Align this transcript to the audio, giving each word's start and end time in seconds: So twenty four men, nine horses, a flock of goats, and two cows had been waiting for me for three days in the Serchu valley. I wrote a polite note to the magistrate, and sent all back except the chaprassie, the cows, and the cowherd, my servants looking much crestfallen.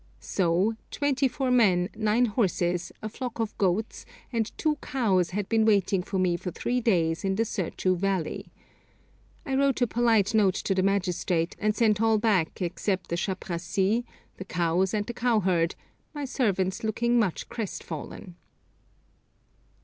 So 0.19 0.73
twenty 0.89 1.27
four 1.27 1.51
men, 1.51 1.87
nine 1.95 2.25
horses, 2.25 2.91
a 3.03 3.07
flock 3.07 3.39
of 3.39 3.55
goats, 3.59 4.03
and 4.33 4.51
two 4.57 4.77
cows 4.77 5.29
had 5.29 5.47
been 5.47 5.63
waiting 5.63 6.01
for 6.01 6.17
me 6.17 6.37
for 6.37 6.49
three 6.49 6.81
days 6.81 7.23
in 7.23 7.35
the 7.35 7.45
Serchu 7.45 7.95
valley. 7.95 8.51
I 9.45 9.53
wrote 9.53 9.79
a 9.79 9.85
polite 9.85 10.33
note 10.33 10.55
to 10.55 10.73
the 10.73 10.81
magistrate, 10.81 11.55
and 11.59 11.75
sent 11.75 12.01
all 12.01 12.17
back 12.17 12.63
except 12.63 13.09
the 13.11 13.15
chaprassie, 13.15 14.03
the 14.37 14.45
cows, 14.45 14.95
and 14.95 15.05
the 15.05 15.13
cowherd, 15.13 15.75
my 16.15 16.25
servants 16.25 16.83
looking 16.83 17.19
much 17.19 17.47
crestfallen. 17.47 18.37